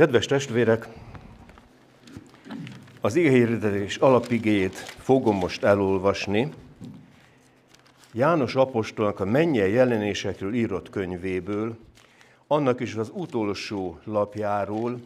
[0.00, 0.88] Kedves testvérek,
[3.00, 6.52] az igényhirdetés alapigéjét fogom most elolvasni.
[8.12, 11.78] János apostolnak a mennyel jelenésekről írott könyvéből,
[12.46, 15.00] annak is az utolsó lapjáról.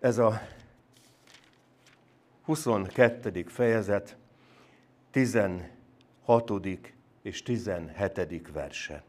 [0.00, 0.40] Ez a
[2.42, 3.44] 22.
[3.48, 4.16] fejezet,
[5.10, 6.52] 16.
[7.22, 8.50] és 17.
[8.52, 9.02] verse.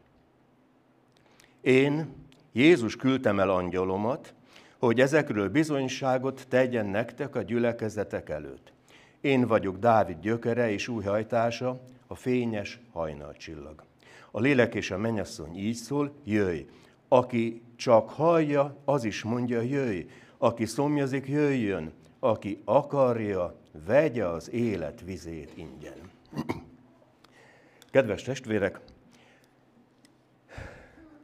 [1.60, 2.26] Én,
[2.58, 4.34] Jézus küldtem el angyalomat,
[4.78, 8.72] hogy ezekről bizonyságot tegyen nektek a gyülekezetek előtt.
[9.20, 13.82] Én vagyok Dávid gyökere és új hajtása, a fényes hajnalcsillag.
[14.30, 16.60] A lélek és a mennyasszony így szól, jöjj.
[17.08, 20.00] Aki csak hallja, az is mondja, jöjj.
[20.38, 21.92] Aki szomjazik, jöjjön.
[22.18, 26.10] Aki akarja, vegye az élet vizét ingyen.
[27.90, 28.80] Kedves testvérek,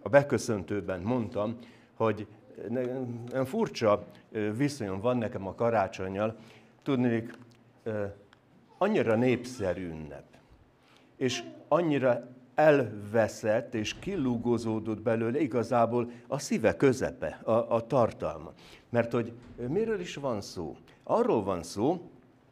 [0.05, 1.59] a beköszöntőben mondtam,
[1.95, 2.27] hogy
[3.31, 4.05] nem furcsa
[4.57, 6.37] viszonyom van nekem a karácsonyjal,
[6.83, 7.39] tudnék,
[8.79, 10.25] annyira népszerű ünnep,
[11.17, 18.53] és annyira elveszett és kilúgozódott belőle igazából a szíve közepe, a, a tartalma.
[18.91, 19.33] Mert hogy
[19.69, 20.77] miről is van szó?
[21.03, 22.11] Arról van szó,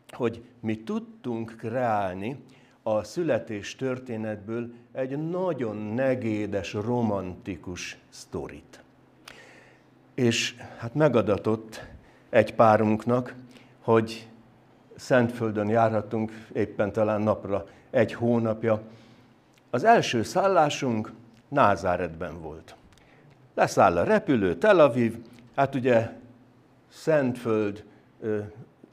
[0.08, 2.44] hogy mi tudtunk kreálni
[2.82, 8.80] a születés történetből egy nagyon negédes, romantikus sztorit.
[10.14, 11.84] És hát megadatott
[12.28, 13.34] egy párunknak,
[13.80, 14.26] hogy
[14.96, 18.82] Szentföldön járhatunk éppen talán napra egy hónapja.
[19.70, 21.12] Az első szállásunk
[21.48, 22.74] Názáretben volt.
[23.54, 25.16] Leszáll a repülő, Tel Aviv,
[25.54, 26.10] hát ugye
[26.88, 27.84] Szentföld,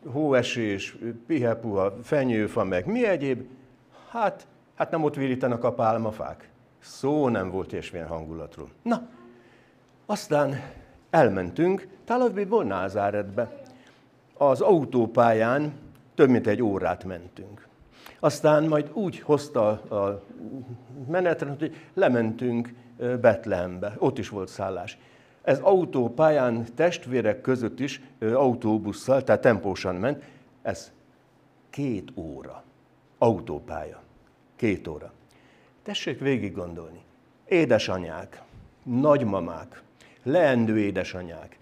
[0.05, 3.47] hóesés, pihepuha, fenyőfa, meg mi egyéb,
[4.09, 6.49] hát, hát nem ott virítanak a pálmafák.
[6.79, 8.69] Szó nem volt ilyesmilyen hangulatról.
[8.81, 9.07] Na,
[10.05, 10.61] aztán
[11.09, 13.61] elmentünk Tel Avivból Názáretbe.
[14.37, 15.73] Az autópályán
[16.15, 17.67] több mint egy órát mentünk.
[18.19, 20.23] Aztán majd úgy hozta a
[21.07, 22.73] menetre, hogy lementünk
[23.21, 24.97] Betlehembe, ott is volt szállás.
[25.41, 30.23] Ez autópályán testvérek között is autóbusszal, tehát tempósan ment,
[30.61, 30.91] ez
[31.69, 32.63] két óra.
[33.21, 34.01] Autópálya.
[34.55, 35.11] Két óra.
[35.83, 37.01] Tessék végig gondolni.
[37.47, 38.41] Édesanyák,
[38.83, 39.81] nagymamák,
[40.23, 41.57] leendő édesanyák.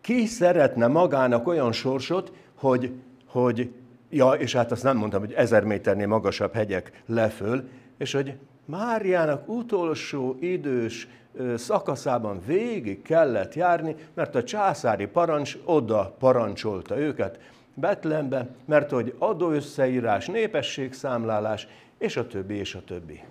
[0.00, 2.92] Ki szeretne magának olyan sorsot, hogy,
[3.26, 3.72] hogy
[4.10, 7.68] ja, és hát azt nem mondtam, hogy ezer méternél magasabb hegyek leföl,
[7.98, 8.34] és hogy
[8.64, 11.08] Máriának utolsó idős
[11.56, 17.38] szakaszában végig kellett járni, mert a császári parancs oda parancsolta őket
[17.80, 21.68] Betlembe, mert hogy adóösszeírás, népességszámlálás,
[21.98, 23.24] és a többi, és a többi.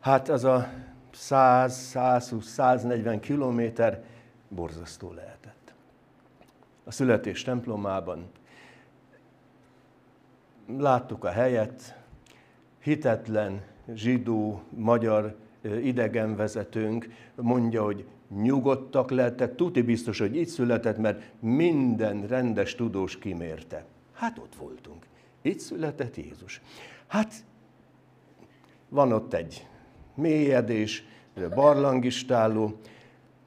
[0.00, 0.68] Hát az a
[1.12, 4.02] 100, 120, 140 kilométer
[4.48, 5.74] borzasztó lehetett.
[6.84, 8.30] A születés templomában
[10.78, 11.98] láttuk a helyet,
[12.78, 13.62] hitetlen
[13.94, 15.36] zsidó, magyar
[15.82, 18.04] idegenvezetőnk mondja, hogy
[18.42, 23.84] nyugodtak lettek, tuti biztos, hogy itt született, mert minden rendes tudós kimérte.
[24.12, 25.06] Hát ott voltunk.
[25.42, 26.60] Itt született Jézus.
[27.06, 27.34] Hát
[28.88, 29.66] van ott egy
[30.14, 31.04] mélyedés,
[31.54, 32.78] barlangistáló,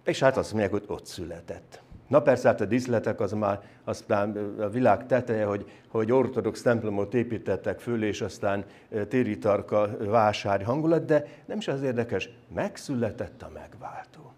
[0.03, 1.81] és hát azt mondják, hogy ott született.
[2.07, 7.13] Na persze, hát a díszletek az már aztán a világ teteje, hogy, hogy ortodox templomot
[7.13, 8.63] építettek föl, és aztán
[9.07, 14.31] téritarka vásár hangulat, de nem is az érdekes, megszületett a megváltó.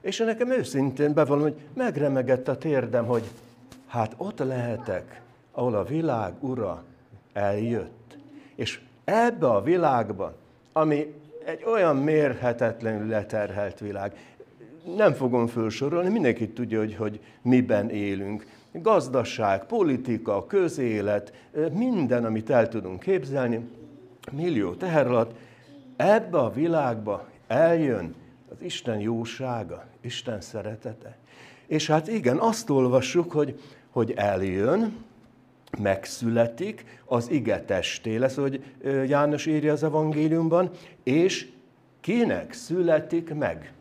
[0.00, 3.24] És nekem őszintén bevallom, hogy megremegett a térdem, hogy
[3.86, 5.20] hát ott lehetek,
[5.52, 6.82] ahol a világ ura
[7.32, 8.18] eljött.
[8.54, 10.34] És ebbe a világba,
[10.72, 11.14] ami
[11.44, 14.16] egy olyan mérhetetlenül leterhelt világ,
[14.96, 18.46] nem fogom felsorolni, mindenki tudja, hogy, hogy miben élünk.
[18.72, 21.32] Gazdaság, politika, közélet,
[21.72, 23.68] minden, amit el tudunk képzelni,
[24.32, 25.36] millió teher alatt,
[25.96, 28.14] ebbe a világba eljön
[28.50, 31.18] az Isten jósága, Isten szeretete.
[31.66, 33.60] És hát igen, azt olvassuk, hogy,
[33.90, 34.96] hogy eljön,
[35.78, 38.64] megszületik, az ige testé lesz, hogy
[39.06, 40.70] János írja az evangéliumban,
[41.02, 41.48] és
[42.00, 43.72] kinek születik meg?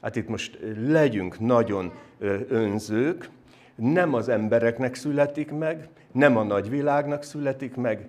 [0.00, 1.92] Hát itt most legyünk nagyon
[2.48, 3.30] önzők,
[3.74, 8.08] nem az embereknek születik meg, nem a nagyvilágnak születik meg,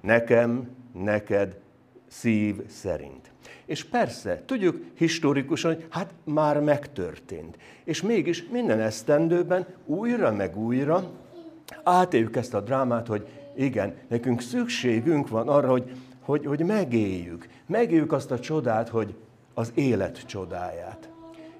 [0.00, 1.56] nekem, neked,
[2.08, 3.30] szív szerint.
[3.64, 7.56] És persze, tudjuk historikusan, hogy hát már megtörtént.
[7.84, 11.10] És mégis minden esztendőben újra meg újra
[11.82, 13.26] átéljük ezt a drámát, hogy
[13.56, 17.48] igen, nekünk szükségünk van arra, hogy, hogy, hogy megéljük.
[17.66, 19.14] Megéljük azt a csodát, hogy
[19.58, 21.10] az élet csodáját.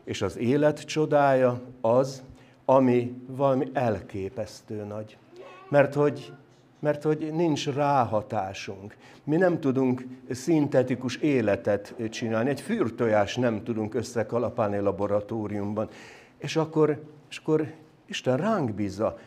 [0.05, 2.23] És az élet csodája az,
[2.65, 5.19] ami valami elképesztő nagy.
[5.69, 6.33] Mert hogy,
[6.79, 8.97] mert hogy nincs ráhatásunk.
[9.25, 15.89] Mi nem tudunk szintetikus életet csinálni, egy fűrtojás nem tudunk összekalapálni laboratóriumban.
[16.39, 17.73] És akkor, és akkor
[18.07, 19.19] Isten ránk bízza,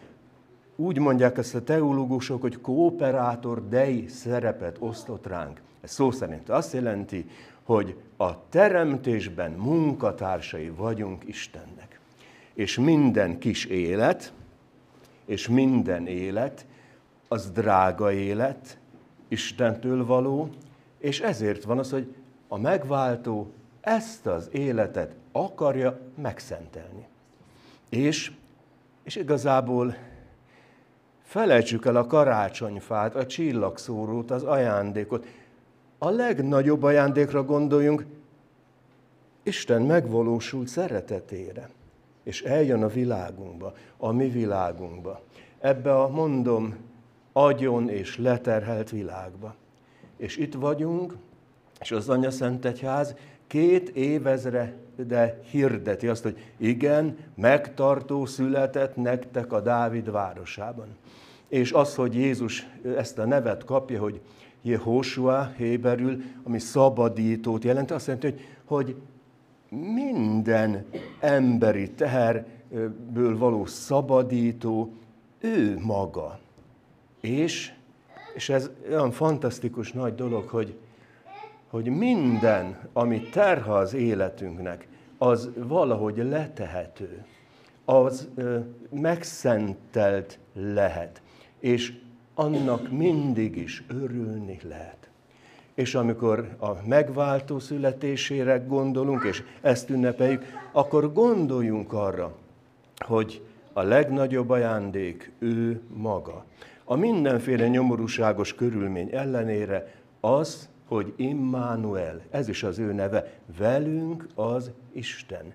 [0.80, 5.62] úgy mondják ezt a teológusok, hogy kooperátor dei szerepet osztott ránk.
[5.82, 7.30] Ez szó szerint azt jelenti,
[7.64, 12.00] hogy a teremtésben munkatársai vagyunk Istennek.
[12.54, 14.34] És minden kis élet,
[15.26, 16.66] és minden élet,
[17.28, 18.78] az drága élet,
[19.28, 20.50] Istentől való,
[20.98, 22.16] és ezért van az, hogy
[22.48, 23.52] a megváltó
[23.82, 27.08] ezt az életet akarja megszentelni.
[27.90, 28.32] És,
[29.04, 29.96] és igazából
[31.30, 35.26] felejtsük el a karácsonyfát, a csillagszórót, az ajándékot.
[35.98, 38.06] A legnagyobb ajándékra gondoljunk,
[39.44, 41.70] Isten megvalósult szeretetére,
[42.24, 45.22] és eljön a világunkba, a mi világunkba,
[45.60, 46.76] ebbe a mondom,
[47.34, 49.56] agyon és leterhelt világba.
[50.18, 51.16] És itt vagyunk,
[51.80, 53.16] és az Anya Szent Egyház
[53.48, 54.74] két évezre
[55.08, 60.88] de hirdeti azt, hogy igen, megtartó született nektek a Dávid városában.
[61.48, 62.68] És az, hogy Jézus
[62.98, 64.22] ezt a nevet kapja, hogy
[64.62, 68.96] Jehoshua héberül, ami szabadítót jelent, azt jelenti, hogy, hogy
[69.94, 70.86] minden
[71.20, 74.94] emberi teherből való szabadító
[75.40, 76.40] ő maga.
[77.22, 77.74] És,
[78.36, 80.78] és ez olyan fantasztikus nagy dolog, hogy,
[81.70, 84.88] hogy minden, ami terha az életünknek,
[85.18, 87.26] az valahogy letehető,
[87.86, 91.22] az ö, megszentelt lehet,
[91.60, 91.94] és
[92.34, 95.10] annak mindig is örülni lehet.
[95.74, 102.36] És amikor a megváltó születésére gondolunk, és ezt ünnepeljük, akkor gondoljunk arra,
[102.98, 103.42] hogy
[103.74, 106.46] a legnagyobb ajándék ő maga.
[106.84, 114.72] A mindenféle nyomorúságos körülmény ellenére az, hogy Immanuel, ez is az ő neve, velünk az
[114.92, 115.54] Isten.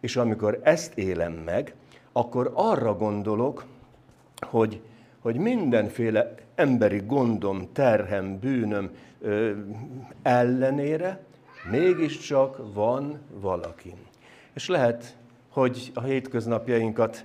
[0.00, 1.74] És amikor ezt élem meg,
[2.12, 3.64] akkor arra gondolok,
[4.40, 4.80] hogy,
[5.18, 8.90] hogy mindenféle emberi gondom, terhem, bűnöm
[9.20, 9.52] ö,
[10.22, 11.24] ellenére
[11.70, 13.94] mégiscsak van valaki.
[14.52, 15.16] És lehet,
[15.48, 17.24] hogy a hétköznapjainkat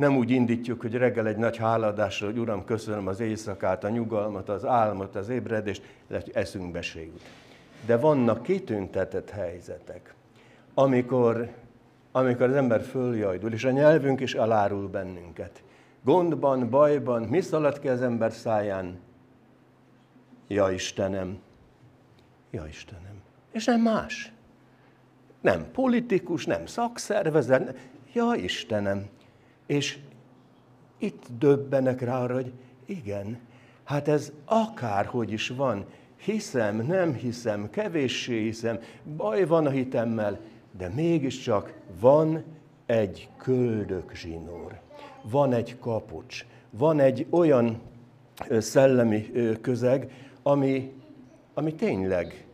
[0.00, 4.48] nem úgy indítjuk, hogy reggel egy nagy háladásra, hogy Uram, köszönöm az éjszakát, a nyugalmat,
[4.48, 7.22] az álmot, az ébredést, lehet, eszünkbe se jut.
[7.86, 10.14] De vannak kitüntetett helyzetek,
[10.74, 11.48] amikor,
[12.12, 15.62] amikor az ember följajdul, és a nyelvünk is elárul bennünket.
[16.04, 18.98] Gondban, bajban, mi szalad ki az ember száján?
[20.48, 21.38] Ja Istenem,
[22.50, 23.22] ja Istenem.
[23.52, 24.32] És nem más.
[25.40, 29.08] Nem politikus, nem szakszervezet, ja Istenem.
[29.70, 29.98] És
[30.98, 32.52] itt döbbenek rá arra, hogy
[32.84, 33.38] igen,
[33.84, 35.84] hát ez akárhogy is van,
[36.16, 38.78] hiszem, nem hiszem, kevéssé hiszem,
[39.16, 40.40] baj van a hitemmel,
[40.78, 42.44] de mégiscsak van
[42.86, 44.80] egy köldök zsinór,
[45.22, 47.80] van egy kapucs, van egy olyan
[48.58, 49.30] szellemi
[49.60, 50.12] közeg,
[50.42, 50.92] ami,
[51.54, 52.46] ami tényleg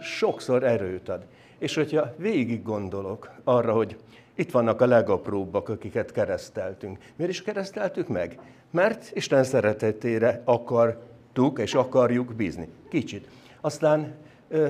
[0.00, 1.26] sokszor erőt ad.
[1.58, 3.96] És hogyha végig gondolok arra, hogy
[4.34, 6.98] itt vannak a legapróbbak, akiket kereszteltünk.
[7.16, 8.38] Miért is kereszteltük meg?
[8.70, 12.68] Mert Isten szeretetére akartuk és akarjuk bízni.
[12.88, 13.28] Kicsit.
[13.60, 14.14] Aztán
[14.48, 14.68] ö,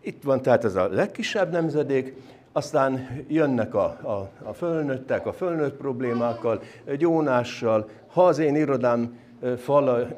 [0.00, 2.14] itt van tehát ez a legkisebb nemzedék,
[2.52, 6.62] aztán jönnek a, a, a fölnőttek, a fölnőtt problémákkal,
[6.98, 7.88] gyónással.
[8.06, 9.18] Ha az én irodám
[9.56, 10.08] fala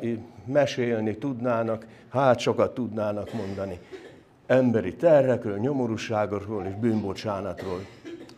[0.44, 3.78] mesélni tudnának, hát sokat tudnának mondani.
[4.46, 7.80] Emberi terrekről, nyomorúságokról és bűnbocsánatról.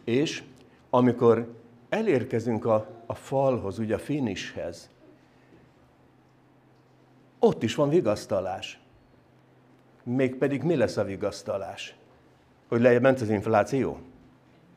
[0.05, 0.43] És
[0.91, 1.55] amikor
[1.89, 4.91] elérkezünk a, a falhoz, ugye a finishez,
[7.39, 8.81] ott is van vigasztalás.
[10.03, 11.95] Mégpedig mi lesz a vigasztalás?
[12.69, 13.99] Hogy lejjebb az infláció?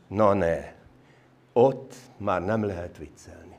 [0.08, 0.74] Na ne,
[1.54, 3.58] ott már nem lehet viccelni.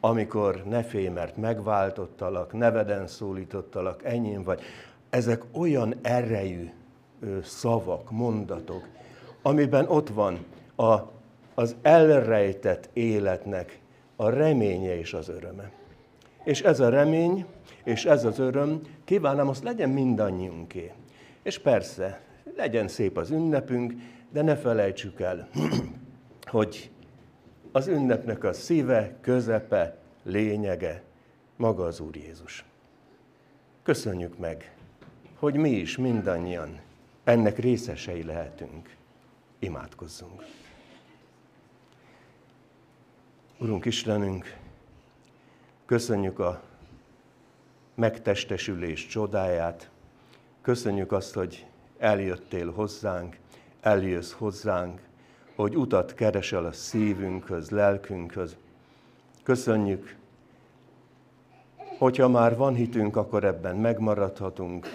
[0.00, 4.60] Amikor ne félj, mert megváltottalak, neveden szólítottalak, enyém vagy.
[5.10, 6.70] Ezek olyan erejű
[7.42, 8.86] szavak, mondatok,
[9.42, 10.44] amiben ott van
[10.80, 11.10] a,
[11.54, 13.80] az elrejtett életnek
[14.16, 15.70] a reménye és az öröme.
[16.44, 17.44] És ez a remény,
[17.84, 20.92] és ez az öröm, kívánom, azt legyen mindannyiunké.
[21.42, 22.20] És persze,
[22.56, 23.92] legyen szép az ünnepünk,
[24.30, 25.48] de ne felejtsük el,
[26.44, 26.90] hogy
[27.72, 31.02] az ünnepnek a szíve, közepe, lényege
[31.56, 32.64] maga az Úr Jézus.
[33.82, 34.74] Köszönjük meg,
[35.38, 36.80] hogy mi is mindannyian
[37.24, 38.96] ennek részesei lehetünk.
[39.58, 40.44] Imádkozzunk.
[43.62, 44.56] Urunk Istenünk,
[45.86, 46.62] köszönjük a
[47.94, 49.90] megtestesülés csodáját,
[50.62, 51.66] köszönjük azt, hogy
[51.98, 53.36] eljöttél hozzánk,
[53.80, 55.00] eljössz hozzánk,
[55.54, 58.56] hogy utat keresel a szívünkhöz, lelkünkhöz.
[59.42, 60.16] Köszönjük,
[61.98, 64.86] hogyha már van hitünk, akkor ebben megmaradhatunk.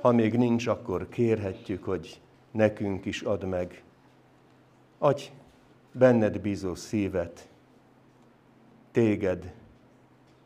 [0.00, 3.82] Ha még nincs, akkor kérhetjük, hogy nekünk is ad meg.
[4.98, 5.30] Adj
[5.92, 7.48] benned bízó szívet,
[8.96, 9.52] téged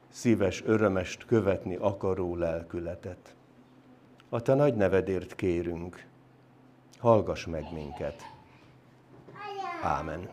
[0.09, 3.35] szíves örömest követni akaró lelkületet.
[4.28, 6.07] A te nagy nevedért kérünk,
[6.99, 8.23] hallgass meg minket.
[9.83, 10.28] Ámen.